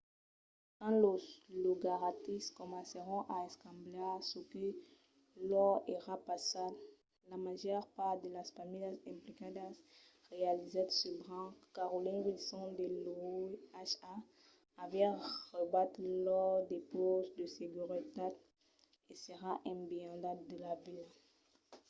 quand 0.77 0.95
los 1.05 1.23
logataris 1.63 2.45
comencèron 2.59 3.21
a 3.33 3.35
escambiar 3.49 4.13
çò 4.29 4.39
que 4.51 4.61
lor 5.49 5.73
èra 5.95 6.15
passat 6.29 6.73
la 7.29 7.37
màger 7.45 7.81
part 7.97 8.17
de 8.23 8.29
las 8.37 8.49
familhas 8.57 8.97
implicadas 9.13 9.75
realizèt 10.35 10.89
subran 11.01 11.45
que 11.59 11.65
carolyn 11.77 12.19
wilson 12.25 12.67
de 12.79 12.85
l’oha 13.03 14.13
aviá 14.83 15.09
raubat 15.53 15.91
lors 16.25 16.65
depauses 16.73 17.33
de 17.39 17.45
seguretat 17.59 18.33
e 19.11 19.13
s'èra 19.21 19.53
esbinhada 19.71 20.31
de 20.49 20.55
la 20.65 20.73
vila 20.83 21.07